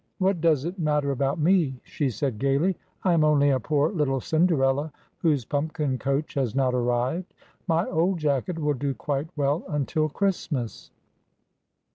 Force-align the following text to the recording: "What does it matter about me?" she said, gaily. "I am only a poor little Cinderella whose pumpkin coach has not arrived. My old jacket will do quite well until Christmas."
"What 0.17 0.41
does 0.41 0.65
it 0.65 0.79
matter 0.79 1.11
about 1.11 1.37
me?" 1.37 1.79
she 1.83 2.09
said, 2.09 2.39
gaily. 2.39 2.75
"I 3.03 3.13
am 3.13 3.23
only 3.23 3.51
a 3.51 3.59
poor 3.59 3.91
little 3.91 4.19
Cinderella 4.19 4.91
whose 5.19 5.45
pumpkin 5.45 5.99
coach 5.99 6.33
has 6.33 6.55
not 6.55 6.73
arrived. 6.73 7.35
My 7.67 7.85
old 7.85 8.17
jacket 8.17 8.57
will 8.57 8.73
do 8.73 8.95
quite 8.95 9.27
well 9.37 9.63
until 9.69 10.09
Christmas." 10.09 10.89